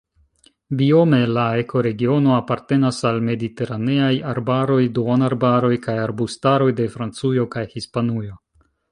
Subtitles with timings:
[0.77, 8.39] Biome la ekoregiono apartenas al mediteraneaj arbaroj, duonarbaroj kaj arbustaroj de Francujo kaj Hispanujo.